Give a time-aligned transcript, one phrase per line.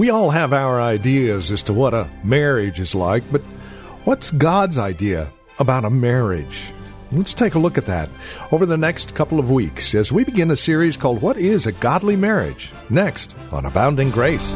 [0.00, 3.42] We all have our ideas as to what a marriage is like, but
[4.04, 6.72] what's God's idea about a marriage?
[7.12, 8.08] Let's take a look at that
[8.50, 11.72] over the next couple of weeks as we begin a series called What is a
[11.72, 12.72] Godly Marriage?
[12.88, 14.54] Next on Abounding Grace.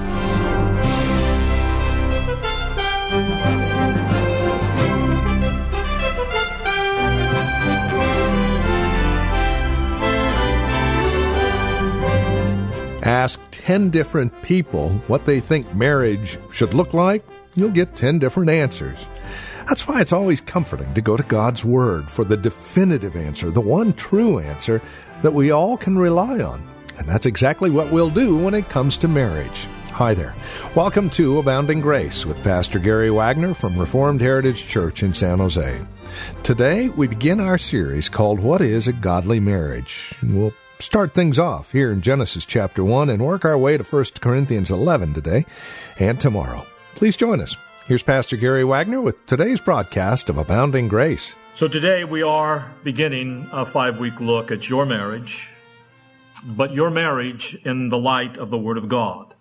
[13.64, 17.24] 10 different people what they think marriage should look like,
[17.54, 19.06] you'll get 10 different answers.
[19.66, 23.62] That's why it's always comforting to go to God's Word for the definitive answer, the
[23.62, 24.82] one true answer
[25.22, 26.62] that we all can rely on.
[26.98, 29.66] And that's exactly what we'll do when it comes to marriage.
[29.92, 30.34] Hi there.
[30.76, 35.80] Welcome to Abounding Grace with Pastor Gary Wagner from Reformed Heritage Church in San Jose.
[36.42, 40.12] Today, we begin our series called What is a Godly Marriage?
[40.22, 44.04] We'll start things off here in Genesis chapter 1 and work our way to 1
[44.20, 45.44] Corinthians 11 today
[45.98, 46.66] and tomorrow.
[46.94, 47.56] Please join us.
[47.86, 51.34] Here's Pastor Gary Wagner with today's broadcast of Abounding Grace.
[51.54, 55.50] So today we are beginning a five week look at your marriage,
[56.42, 59.34] but your marriage in the light of the Word of God.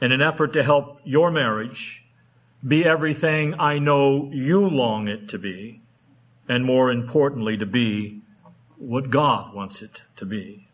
[0.00, 2.04] In an effort to help your marriage
[2.66, 5.80] be everything I know you long it to be,
[6.48, 8.20] and more importantly, to be
[8.80, 10.68] what God wants it to be.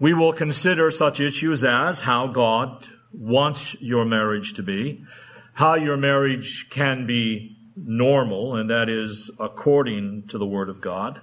[0.00, 5.04] We will consider such issues as how God wants your marriage to be,
[5.52, 11.20] how your marriage can be normal, and that is according to the Word of God,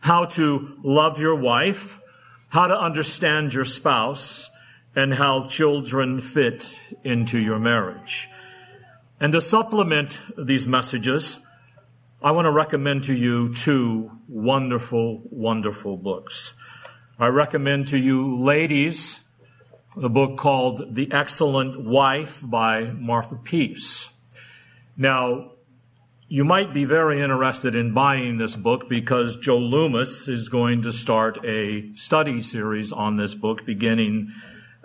[0.00, 2.00] how to love your wife,
[2.48, 4.50] how to understand your spouse,
[4.96, 8.28] and how children fit into your marriage.
[9.20, 11.38] And to supplement these messages,
[12.22, 16.52] I want to recommend to you two wonderful, wonderful books.
[17.18, 19.20] I recommend to you, ladies,
[19.96, 24.10] the book called The Excellent Wife by Martha Peace.
[24.98, 25.52] Now,
[26.28, 30.92] you might be very interested in buying this book because Joe Loomis is going to
[30.92, 34.30] start a study series on this book beginning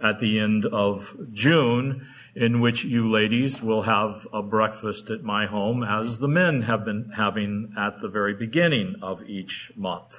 [0.01, 5.45] at the end of June in which you ladies will have a breakfast at my
[5.45, 10.17] home as the men have been having at the very beginning of each month.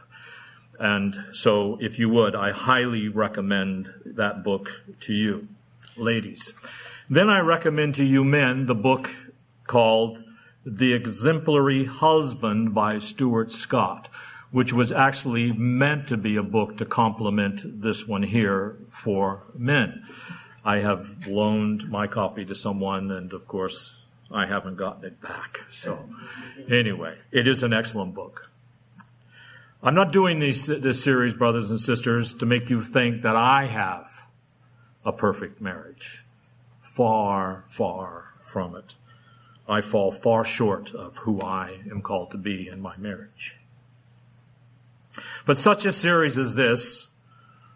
[0.80, 5.48] And so, if you would, I highly recommend that book to you,
[5.96, 6.54] ladies.
[7.08, 9.14] Then I recommend to you men the book
[9.66, 10.22] called
[10.64, 14.08] The Exemplary Husband by Stuart Scott,
[14.50, 20.05] which was actually meant to be a book to complement this one here for men.
[20.66, 24.00] I have loaned my copy to someone, and of course,
[24.32, 25.60] I haven't gotten it back.
[25.70, 26.10] So,
[26.68, 28.50] anyway, it is an excellent book.
[29.80, 33.66] I'm not doing these, this series, brothers and sisters, to make you think that I
[33.66, 34.26] have
[35.04, 36.24] a perfect marriage.
[36.82, 38.96] Far, far from it.
[39.68, 43.56] I fall far short of who I am called to be in my marriage.
[45.46, 47.10] But such a series as this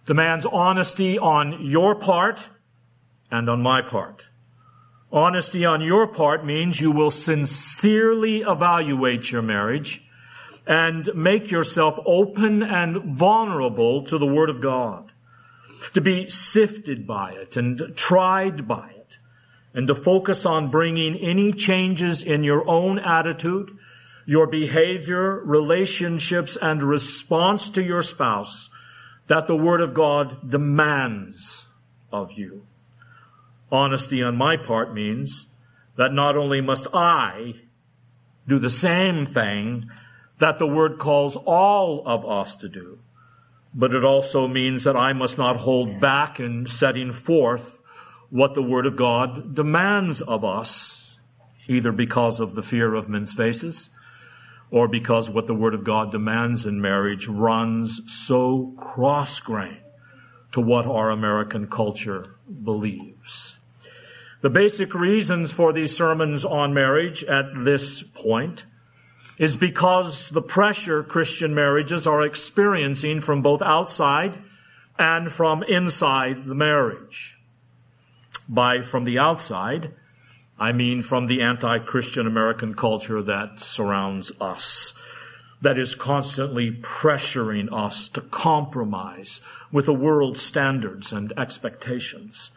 [0.07, 2.49] demands honesty on your part
[3.31, 4.29] and on my part.
[5.13, 10.05] Honesty on your part means you will sincerely evaluate your marriage
[10.67, 15.11] and make yourself open and vulnerable to the Word of God.
[15.95, 19.19] To be sifted by it and tried by it.
[19.75, 23.77] And to focus on bringing any changes in your own attitude,
[24.27, 28.69] your behavior, relationships, and response to your spouse
[29.27, 31.69] that the Word of God demands
[32.13, 32.67] of you.
[33.73, 35.47] Honesty on my part means
[35.97, 37.55] that not only must I
[38.47, 39.91] do the same thing
[40.39, 42.99] that the word calls all of us to do,
[43.75, 47.81] but it also means that I must not hold back in setting forth
[48.31, 51.21] what the word of God demands of us,
[51.69, 53.91] either because of the fear of men's faces
[54.71, 59.79] or because what the word of God demands in marriage runs so cross grain
[60.53, 63.59] to what our American culture believes.
[64.43, 68.65] The basic reasons for these sermons on marriage at this point
[69.37, 74.39] is because the pressure Christian marriages are experiencing from both outside
[74.99, 77.39] and from inside the marriage.
[78.49, 79.95] By from the outside,
[80.59, 84.95] I mean from the anti-Christian American culture that surrounds us,
[85.63, 89.41] that is constantly pressuring us to compromise
[89.73, 92.51] with the world's standards and expectations.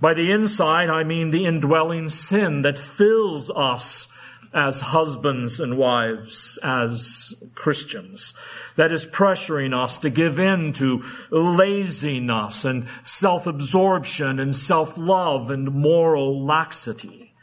[0.00, 4.08] By the inside, I mean the indwelling sin that fills us
[4.52, 8.34] as husbands and wives, as Christians,
[8.76, 16.44] that is pressuring us to give in to laziness and self-absorption and self-love and moral
[16.44, 17.34] laxity.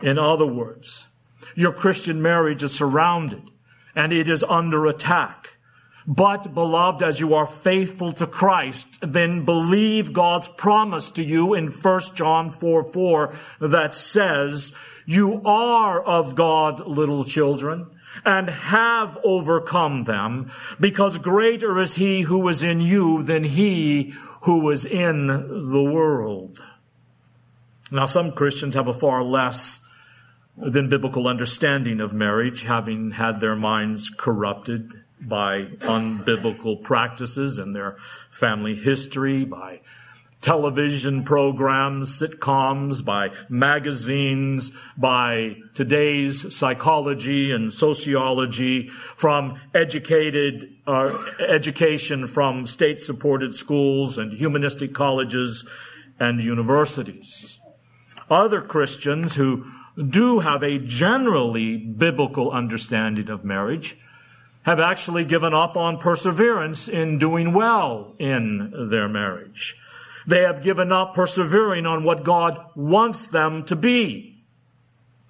[0.00, 1.08] In other words,
[1.54, 3.42] your Christian marriage is surrounded
[3.94, 5.56] and it is under attack.
[6.06, 11.68] But, beloved, as you are faithful to Christ, then believe God's promise to you in
[11.68, 14.72] 1 John 4 4 that says,
[15.04, 17.86] You are of God, little children,
[18.24, 24.70] and have overcome them, because greater is he who is in you than he who
[24.70, 26.62] is in the world.
[27.90, 29.80] Now, some Christians have a far less
[30.56, 37.96] than biblical understanding of marriage, having had their minds corrupted by unbiblical practices in their
[38.30, 39.80] family history, by
[40.40, 52.66] television programs, sitcoms, by magazines, by today's psychology and sociology, from educated uh, education from
[52.66, 55.66] state-supported schools and humanistic colleges
[56.18, 57.58] and universities.
[58.30, 59.66] Other Christians who
[60.08, 63.98] do have a generally biblical understanding of marriage
[64.64, 69.76] have actually given up on perseverance in doing well in their marriage.
[70.26, 74.42] They have given up persevering on what God wants them to be,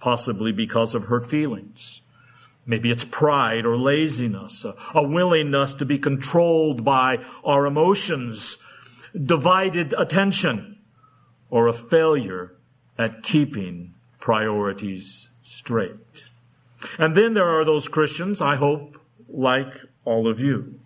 [0.01, 2.03] possibly because of hurt feelings.
[2.67, 8.59] Maybe it's pride or laziness, a, willingness to be controlled by our emotions,
[9.13, 10.79] divided attention,
[11.49, 12.53] or a failure
[12.99, 16.25] at keeping priorities straight.
[16.99, 19.00] And then there are those Christians, I hope,
[19.33, 19.75] like
[20.05, 20.81] all of you,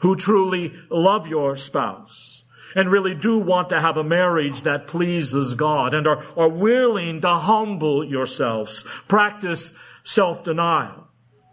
[0.00, 2.44] who truly love your spouse
[2.74, 7.20] and really do want to have a marriage that pleases God and are, are willing
[7.22, 11.08] to humble yourselves, practice self-denial,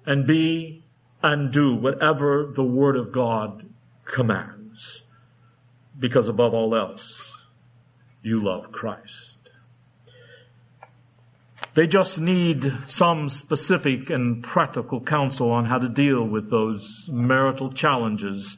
[0.06, 0.84] and be
[1.24, 3.66] and do whatever the Word of God
[4.04, 5.04] commands.
[5.98, 7.48] Because above all else,
[8.22, 9.35] you love Christ.
[11.76, 17.72] They just need some specific and practical counsel on how to deal with those marital
[17.74, 18.58] challenges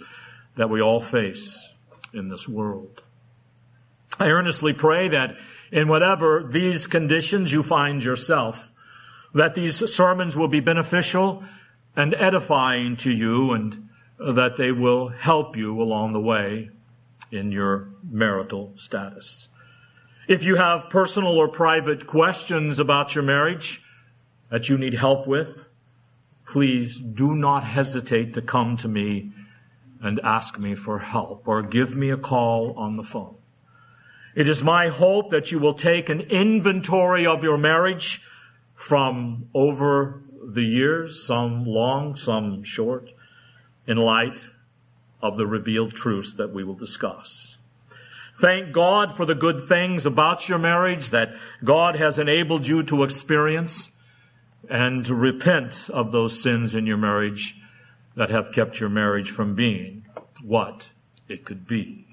[0.56, 1.74] that we all face
[2.14, 3.02] in this world.
[4.20, 5.36] I earnestly pray that
[5.72, 8.72] in whatever these conditions you find yourself,
[9.34, 11.44] that these sermons will be beneficial
[11.96, 16.70] and edifying to you and that they will help you along the way
[17.32, 19.48] in your marital status.
[20.28, 23.82] If you have personal or private questions about your marriage
[24.50, 25.70] that you need help with,
[26.46, 29.32] please do not hesitate to come to me
[30.02, 33.36] and ask me for help or give me a call on the phone.
[34.36, 38.22] It is my hope that you will take an inventory of your marriage
[38.76, 43.12] from over the years, some long, some short,
[43.88, 44.50] in light
[45.22, 47.57] of the revealed truths that we will discuss.
[48.40, 53.04] Thank God for the good things about your marriage that God has enabled you to
[53.04, 53.92] experience
[54.70, 57.60] and repent of those sins in your marriage
[58.16, 60.06] that have kept your marriage from being
[60.44, 60.92] what
[61.28, 62.06] it could be.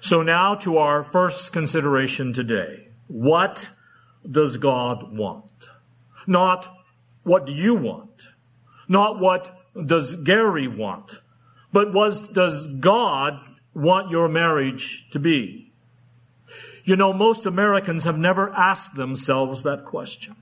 [0.00, 2.88] So now to our first consideration today.
[3.06, 3.70] What
[4.28, 5.68] does God want?
[6.26, 6.76] Not
[7.22, 8.28] what do you want?
[8.88, 11.20] Not what does Gary want?
[11.72, 13.40] But what does God
[13.74, 15.72] want your marriage to be?
[16.84, 20.36] You know, most Americans have never asked themselves that question.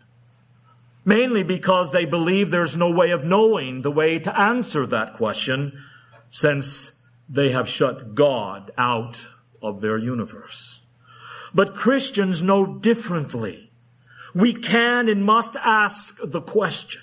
[1.05, 5.83] Mainly because they believe there's no way of knowing the way to answer that question
[6.31, 6.93] since
[7.29, 9.27] they have shut God out
[9.63, 10.81] of their universe.
[11.55, 13.71] But Christians know differently.
[14.35, 17.03] We can and must ask the question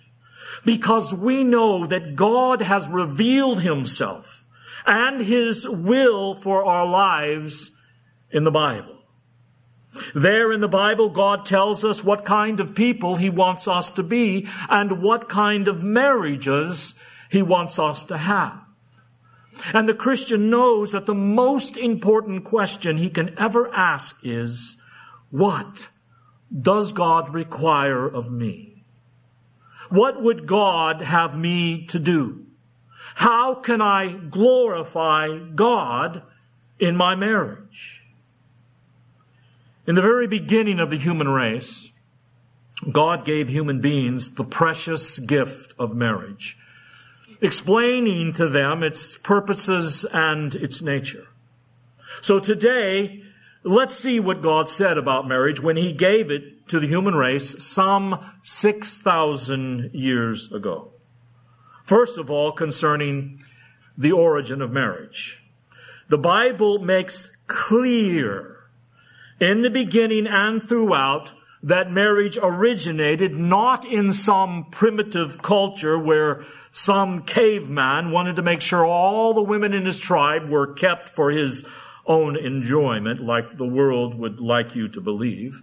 [0.64, 4.45] because we know that God has revealed himself
[4.86, 7.72] and His will for our lives
[8.32, 9.00] in the Bible.
[10.14, 14.04] There in the Bible, God tells us what kind of people He wants us to
[14.04, 16.96] be and what kind of marriages
[17.30, 18.66] He wants us to have.
[19.74, 24.78] And the Christian knows that the most important question he can ever ask is,
[25.30, 25.90] what
[26.54, 28.84] does God require of me?
[29.90, 32.45] What would God have me to do?
[33.16, 36.22] How can I glorify God
[36.80, 38.04] in my marriage?
[39.88, 41.94] In the very beginning of the human race,
[42.92, 46.58] God gave human beings the precious gift of marriage,
[47.40, 51.28] explaining to them its purposes and its nature.
[52.22, 53.24] So today,
[53.64, 57.64] let's see what God said about marriage when He gave it to the human race
[57.64, 60.92] some 6,000 years ago.
[61.86, 63.42] First of all, concerning
[63.96, 65.44] the origin of marriage.
[66.10, 68.58] The Bible makes clear
[69.40, 77.22] in the beginning and throughout that marriage originated not in some primitive culture where some
[77.22, 81.66] caveman wanted to make sure all the women in his tribe were kept for his
[82.08, 85.62] own enjoyment, like the world would like you to believe.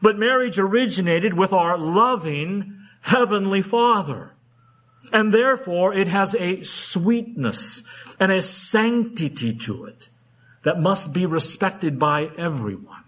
[0.00, 4.35] But marriage originated with our loving Heavenly Father.
[5.12, 7.84] And therefore it has a sweetness
[8.18, 10.08] and a sanctity to it
[10.62, 13.04] that must be respected by everyone.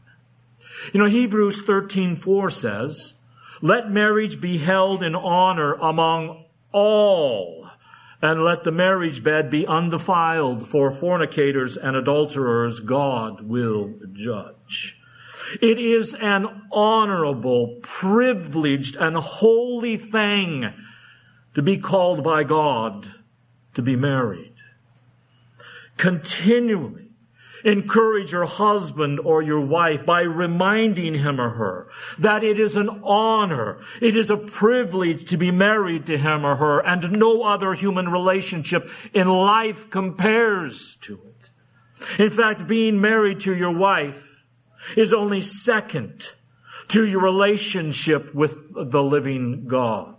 [0.92, 3.14] You know, Hebrews 13:4 says,
[3.60, 7.68] "Let marriage be held in honor among all,
[8.22, 14.96] and let the marriage bed be undefiled, for fornicators and adulterers God will judge."
[15.60, 20.72] It is an honorable, privileged, and holy thing
[21.54, 23.06] to be called by God
[23.74, 24.54] to be married.
[25.96, 27.08] Continually
[27.64, 31.88] encourage your husband or your wife by reminding him or her
[32.18, 36.56] that it is an honor, it is a privilege to be married to him or
[36.56, 42.20] her, and no other human relationship in life compares to it.
[42.20, 44.44] In fact, being married to your wife
[44.96, 46.30] is only second
[46.88, 50.14] to your relationship with the living God.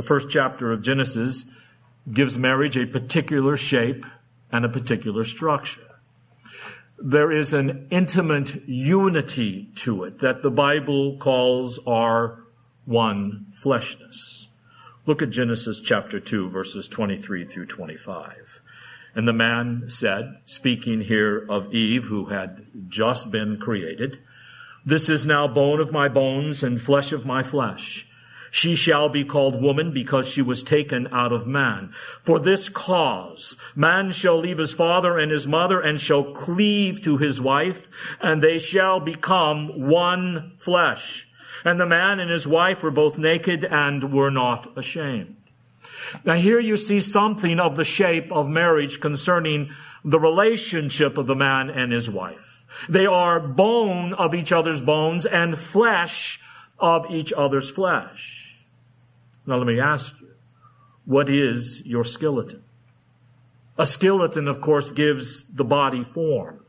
[0.00, 1.44] The first chapter of Genesis
[2.10, 4.06] gives marriage a particular shape
[4.50, 6.00] and a particular structure.
[6.98, 12.42] There is an intimate unity to it that the Bible calls our
[12.86, 14.48] one fleshness.
[15.04, 18.62] Look at Genesis chapter 2, verses 23 through 25.
[19.14, 24.20] And the man said, speaking here of Eve, who had just been created,
[24.82, 28.06] This is now bone of my bones and flesh of my flesh.
[28.50, 31.94] She shall be called woman because she was taken out of man.
[32.22, 37.16] For this cause, man shall leave his father and his mother and shall cleave to
[37.16, 37.88] his wife,
[38.20, 41.28] and they shall become one flesh.
[41.64, 45.36] And the man and his wife were both naked and were not ashamed.
[46.24, 49.70] Now here you see something of the shape of marriage concerning
[50.04, 52.64] the relationship of the man and his wife.
[52.88, 56.40] They are bone of each other's bones and flesh
[56.80, 58.64] of each other's flesh.
[59.46, 60.28] Now let me ask you,
[61.04, 62.62] what is your skeleton?
[63.78, 66.64] A skeleton, of course, gives the body form.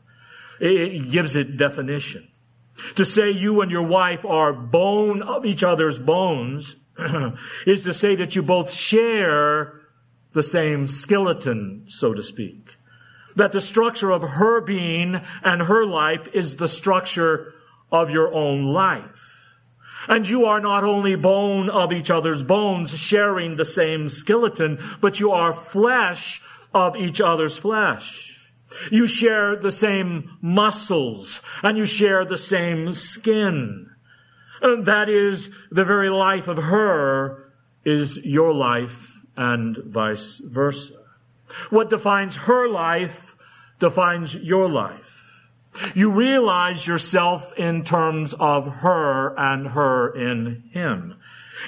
[0.60, 2.28] It gives it definition.
[2.96, 6.76] To say you and your wife are bone of each other's bones
[7.66, 9.82] is to say that you both share
[10.34, 12.76] the same skeleton, so to speak.
[13.36, 17.54] That the structure of her being and her life is the structure
[17.92, 19.31] of your own life.
[20.08, 25.20] And you are not only bone of each other's bones, sharing the same skeleton, but
[25.20, 26.42] you are flesh
[26.74, 28.54] of each other's flesh.
[28.90, 33.90] You share the same muscles and you share the same skin.
[34.62, 37.52] And that is the very life of her
[37.84, 40.94] is your life and vice versa.
[41.70, 43.36] What defines her life
[43.80, 45.11] defines your life.
[45.96, 51.16] You realize yourself in terms of her and her in him.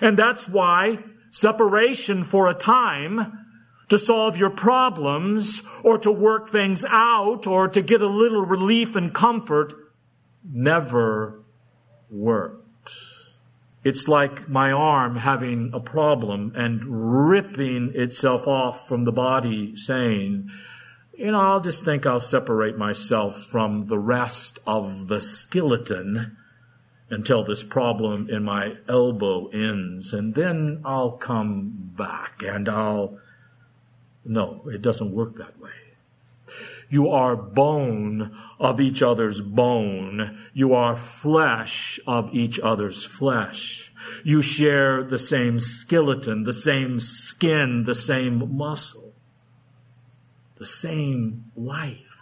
[0.02, 1.00] And that's why
[1.32, 3.46] separation for a time
[3.90, 8.96] to solve your problems or to work things out or to get a little relief
[8.96, 9.74] and comfort
[10.44, 11.40] never
[12.10, 13.32] works.
[13.84, 20.50] It's like my arm having a problem and ripping itself off from the body saying,
[21.16, 26.38] you know, I'll just think I'll separate myself from the rest of the skeleton
[27.10, 33.20] until this problem in my elbow ends, and then I'll come back and I'll.
[34.26, 35.70] No, it doesn't work that way.
[36.90, 40.48] You are bone of each other's bone.
[40.54, 43.92] You are flesh of each other's flesh.
[44.24, 49.13] You share the same skeleton, the same skin, the same muscle
[50.58, 52.14] the same life.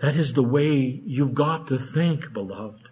[0.00, 2.88] That is the way you've got to think, beloved.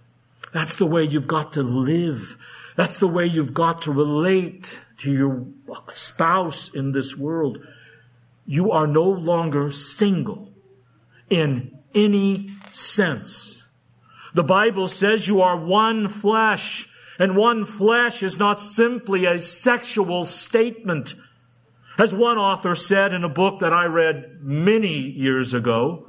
[0.52, 2.36] That's the way you've got to live.
[2.76, 5.46] That's the way you've got to relate to your
[5.92, 7.58] spouse in this world.
[8.46, 10.52] You are no longer single
[11.28, 13.68] in any sense.
[14.34, 16.88] The Bible says you are one flesh,
[17.18, 21.14] and one flesh is not simply a sexual statement.
[22.00, 26.08] As one author said in a book that I read many years ago,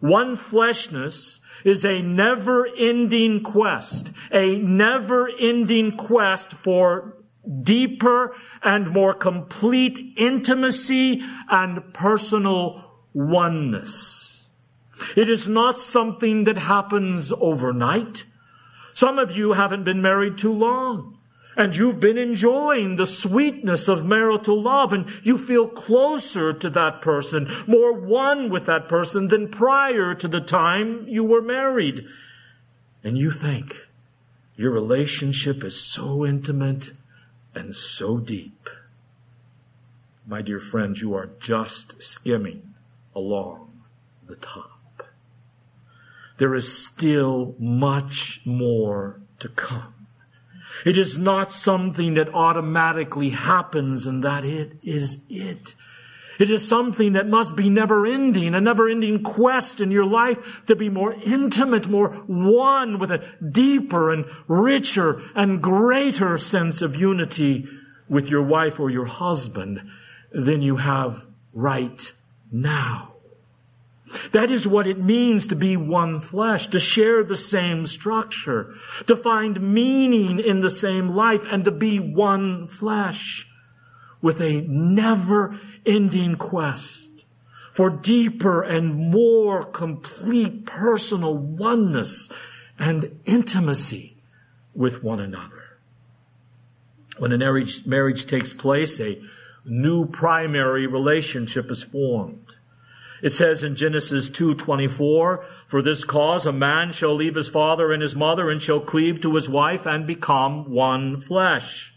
[0.00, 7.18] one fleshness is a never ending quest, a never ending quest for
[7.62, 14.48] deeper and more complete intimacy and personal oneness.
[15.16, 18.24] It is not something that happens overnight.
[18.92, 21.17] Some of you haven't been married too long
[21.58, 27.02] and you've been enjoying the sweetness of marital love and you feel closer to that
[27.02, 32.06] person, more one with that person than prior to the time you were married.
[33.02, 33.88] And you think
[34.54, 36.92] your relationship is so intimate
[37.56, 38.70] and so deep.
[40.28, 42.74] My dear friends, you are just skimming
[43.16, 43.82] along
[44.28, 45.08] the top.
[46.36, 49.97] There is still much more to come.
[50.84, 55.74] It is not something that automatically happens and that it is it.
[56.38, 60.64] It is something that must be never ending, a never ending quest in your life
[60.66, 66.94] to be more intimate, more one with a deeper and richer and greater sense of
[66.94, 67.66] unity
[68.08, 69.82] with your wife or your husband
[70.30, 72.12] than you have right
[72.52, 73.17] now.
[74.32, 78.74] That is what it means to be one flesh, to share the same structure,
[79.06, 83.50] to find meaning in the same life, and to be one flesh
[84.20, 87.24] with a never ending quest
[87.72, 92.28] for deeper and more complete personal oneness
[92.78, 94.16] and intimacy
[94.74, 95.78] with one another.
[97.18, 99.20] When a marriage, marriage takes place, a
[99.64, 102.47] new primary relationship is formed.
[103.20, 108.00] It says in Genesis 2:24, "For this cause a man shall leave his father and
[108.00, 111.94] his mother and shall cleave to his wife and become one flesh."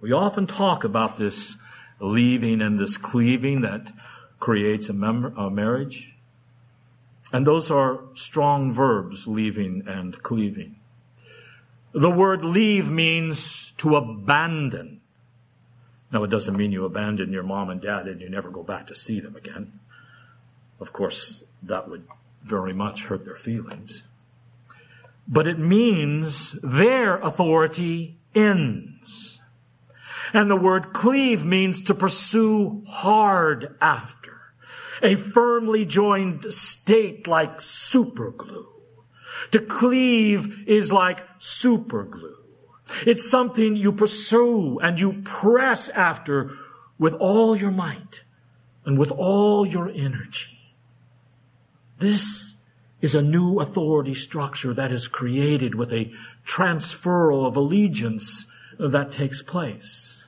[0.00, 1.56] We often talk about this
[2.00, 3.92] leaving and this cleaving that
[4.38, 6.14] creates a, mem- a marriage.
[7.32, 10.76] And those are strong verbs, leaving and cleaving.
[11.92, 15.00] The word leave means to abandon.
[16.12, 18.86] Now, it doesn't mean you abandon your mom and dad and you never go back
[18.88, 19.79] to see them again.
[20.80, 22.04] Of course, that would
[22.42, 24.08] very much hurt their feelings.
[25.28, 29.40] But it means their authority ends.
[30.32, 34.38] And the word cleave means to pursue hard after.
[35.02, 38.66] A firmly joined state like superglue.
[39.52, 42.34] To cleave is like superglue.
[43.06, 46.50] It's something you pursue and you press after
[46.98, 48.24] with all your might
[48.84, 50.59] and with all your energy.
[52.00, 52.54] This
[53.02, 56.10] is a new authority structure that is created with a
[56.46, 60.26] transferal of allegiance that takes place.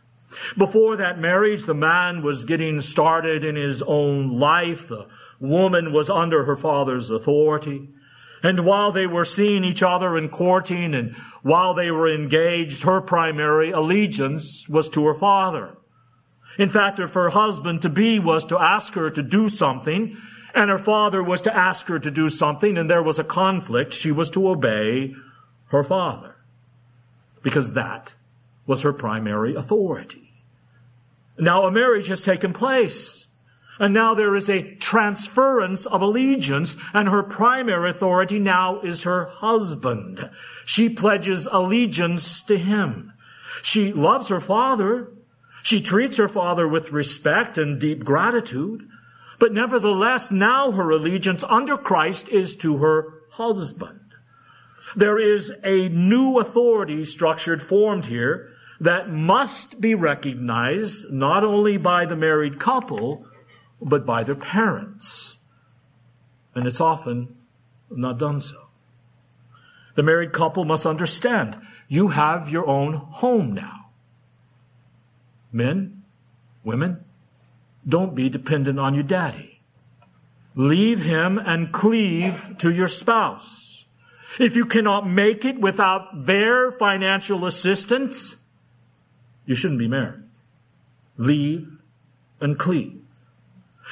[0.58, 4.88] Before that marriage, the man was getting started in his own life.
[4.88, 5.06] The
[5.40, 7.88] woman was under her father's authority.
[8.42, 13.00] And while they were seeing each other and courting and while they were engaged, her
[13.00, 15.78] primary allegiance was to her father.
[16.58, 20.18] In fact, if her husband to be was to ask her to do something,
[20.54, 23.92] and her father was to ask her to do something and there was a conflict,
[23.92, 25.14] she was to obey
[25.68, 26.36] her father.
[27.42, 28.14] Because that
[28.66, 30.32] was her primary authority.
[31.38, 33.26] Now a marriage has taken place.
[33.78, 39.24] And now there is a transference of allegiance and her primary authority now is her
[39.26, 40.30] husband.
[40.64, 43.12] She pledges allegiance to him.
[43.62, 45.10] She loves her father.
[45.62, 48.88] She treats her father with respect and deep gratitude.
[49.42, 54.14] But nevertheless, now her allegiance under Christ is to her husband.
[54.94, 62.04] There is a new authority structured, formed here that must be recognized not only by
[62.04, 63.26] the married couple,
[63.80, 65.38] but by their parents.
[66.54, 67.34] And it's often
[67.90, 68.68] not done so.
[69.96, 73.90] The married couple must understand you have your own home now.
[75.50, 76.04] Men,
[76.62, 77.06] women,
[77.86, 79.60] don't be dependent on your daddy.
[80.54, 83.86] Leave him and cleave to your spouse.
[84.38, 88.36] If you cannot make it without their financial assistance,
[89.46, 90.22] you shouldn't be married.
[91.16, 91.78] Leave
[92.40, 93.02] and cleave.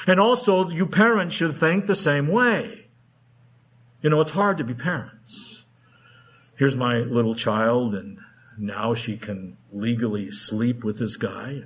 [0.07, 2.87] And also, you parents should think the same way.
[4.01, 5.65] You know, it's hard to be parents.
[6.57, 8.17] Here's my little child, and
[8.57, 11.63] now she can legally sleep with this guy.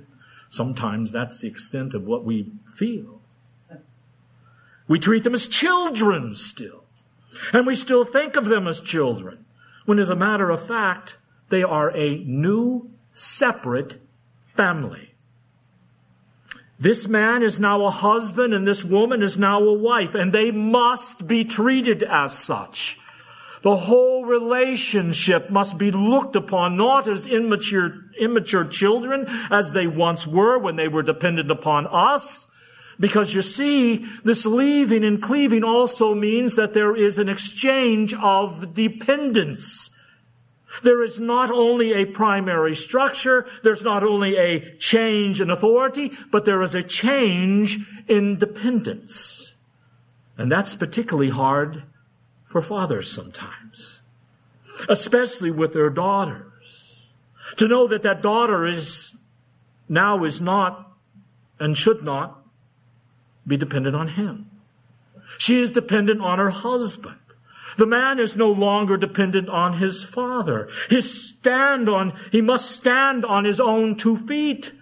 [0.50, 3.20] Sometimes that's the extent of what we feel.
[4.88, 6.84] We treat them as children still.
[7.52, 9.44] And we still think of them as children,
[9.84, 14.00] when as a matter of fact, they are a new, separate
[14.54, 15.12] family.
[16.78, 20.50] This man is now a husband and this woman is now a wife, and they
[20.50, 22.98] must be treated as such.
[23.62, 30.26] The whole relationship must be looked upon not as immature, immature children as they once
[30.26, 32.46] were when they were dependent upon us,
[32.98, 38.74] because you see, this leaving and cleaving also means that there is an exchange of
[38.74, 39.90] dependence.
[40.82, 46.44] There is not only a primary structure, there's not only a change in authority, but
[46.44, 49.54] there is a change in dependence.
[50.38, 51.82] And that's particularly hard
[52.46, 54.00] for fathers sometimes,
[54.88, 57.04] especially with their daughters.
[57.58, 59.16] To know that that daughter is
[59.88, 60.92] now is not
[61.58, 62.42] and should not
[63.46, 64.50] be dependent on him.
[65.38, 67.18] She is dependent on her husband.
[67.76, 70.68] The man is no longer dependent on his father.
[70.88, 74.72] His stand on, he must stand on his own two feet.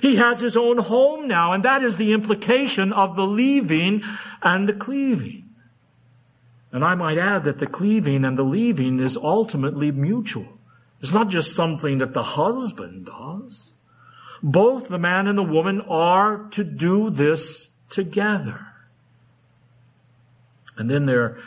[0.00, 4.02] He has his own home now, and that is the implication of the leaving
[4.42, 5.48] and the cleaving.
[6.72, 10.58] And I might add that the cleaving and the leaving is ultimately mutual.
[11.02, 13.74] It's not just something that the husband does.
[14.42, 18.66] Both the man and the woman are to do this together.
[20.78, 21.38] And then there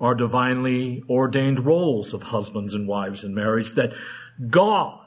[0.00, 3.92] are divinely ordained roles of husbands and wives in marriage that
[4.48, 5.06] God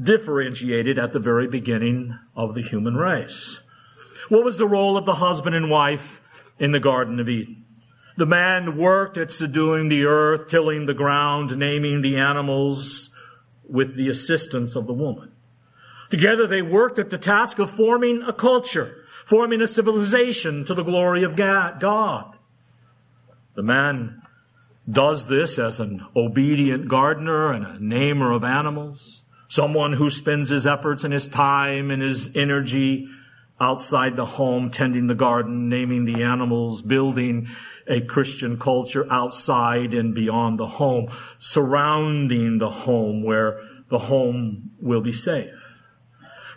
[0.00, 3.60] differentiated at the very beginning of the human race.
[4.28, 6.20] What was the role of the husband and wife
[6.58, 7.61] in the Garden of Eden?
[8.16, 13.10] The man worked at subduing the earth, tilling the ground, naming the animals
[13.68, 15.32] with the assistance of the woman.
[16.10, 20.82] Together they worked at the task of forming a culture forming a civilization to the
[20.82, 22.36] glory of God.
[23.54, 24.22] The man
[24.90, 30.66] does this as an obedient gardener and a namer of animals, someone who spends his
[30.66, 33.08] efforts and his time and his energy
[33.60, 37.48] outside the home, tending the garden, naming the animals, building
[37.86, 45.00] a Christian culture outside and beyond the home, surrounding the home where the home will
[45.00, 45.52] be safe.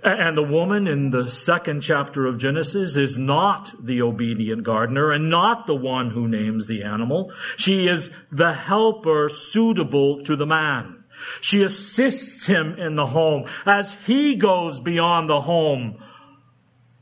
[0.04, 5.32] And the woman in the second chapter of Genesis is not the obedient gardener and
[5.32, 7.34] not the one who names the animal.
[7.58, 11.04] She is the helper suitable to the man.
[11.42, 15.98] She assists him in the home as he goes beyond the home.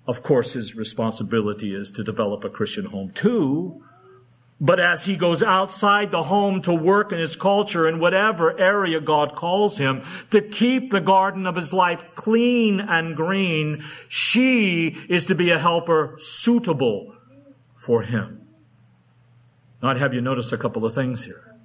[0.07, 3.83] Of course, his responsibility is to develop a Christian home too,
[4.61, 9.01] but as he goes outside the home to work in his culture in whatever area
[9.01, 15.25] God calls him, to keep the garden of his life clean and green, she is
[15.25, 17.15] to be a helper suitable
[17.75, 18.47] for him.
[19.81, 21.55] Now, I'd have you notice a couple of things here.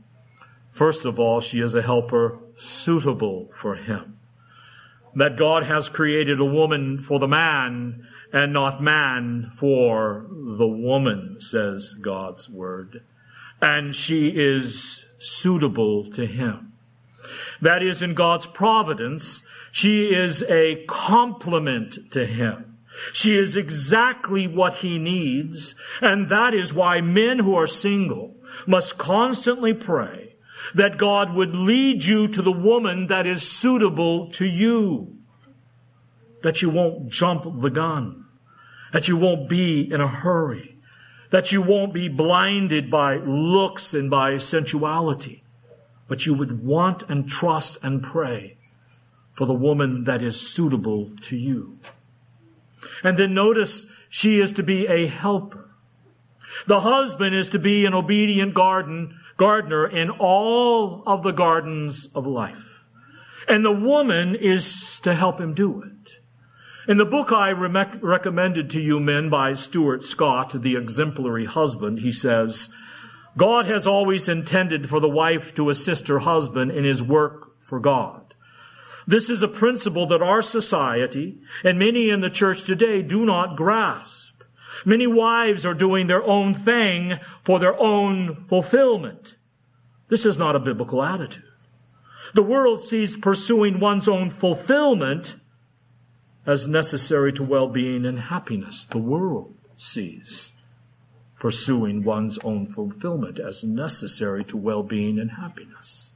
[0.71, 4.19] First of all, she is a helper suitable for him.
[5.15, 11.37] That God has created a woman for the man and not man for the woman,
[11.41, 13.03] says God's word.
[13.61, 16.73] And she is suitable to him.
[17.61, 22.79] That is, in God's providence, she is a complement to him.
[23.13, 28.37] She is exactly what he needs, and that is why men who are single
[28.67, 30.35] must constantly pray
[30.75, 35.18] that God would lead you to the woman that is suitable to you
[36.43, 38.25] that you won't jump the gun,
[38.93, 40.77] that you won't be in a hurry,
[41.31, 45.43] that you won't be blinded by looks and by sensuality,
[46.07, 48.57] but you would want and trust and pray
[49.33, 51.79] for the woman that is suitable to you.
[53.05, 55.71] And then notice she is to be a helper.
[56.67, 62.27] The husband is to be an obedient garden, gardener in all of the gardens of
[62.27, 62.81] life.
[63.47, 66.19] And the woman is to help him do it.
[66.89, 71.99] In the book I re- recommended to you men by Stuart Scott, The Exemplary Husband,
[71.99, 72.71] he says,
[73.37, 77.79] God has always intended for the wife to assist her husband in his work for
[77.79, 78.35] God.
[79.07, 83.55] This is a principle that our society and many in the church today do not
[83.55, 84.43] grasp.
[84.87, 89.37] Many wives are doing their own thing for their own fulfillment.
[90.09, 91.45] This is not a biblical attitude.
[92.33, 95.37] The world sees pursuing one's own fulfillment
[96.49, 98.85] as necessary to well-being and happiness.
[98.85, 100.53] The world sees
[101.39, 106.13] pursuing one's own fulfillment as necessary to well-being and happiness.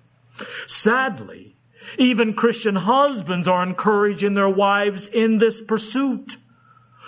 [0.66, 1.54] Sadly,
[1.98, 6.38] even Christian husbands are encouraging their wives in this pursuit.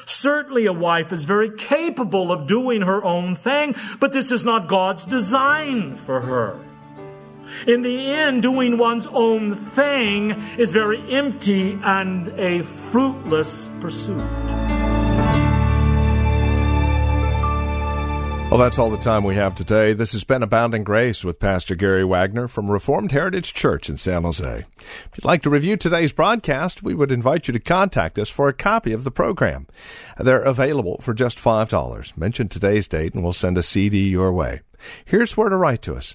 [0.04, 4.68] Certainly a wife is very capable of doing her own thing, but this is not
[4.68, 6.60] God's design for her.
[7.66, 14.24] In the end, doing one's own thing is very empty and a fruitless pursuit.
[18.50, 19.94] Well, that's all the time we have today.
[19.94, 24.22] This has been Abounding Grace with Pastor Gary Wagner from Reformed Heritage Church in San
[24.22, 24.64] Jose.
[24.76, 28.48] If you'd like to review today's broadcast, we would invite you to contact us for
[28.48, 29.66] a copy of the program.
[30.18, 32.16] They're available for just $5.
[32.16, 34.60] Mention today's date and we'll send a CD your way.
[35.04, 36.14] Here's where to write to us.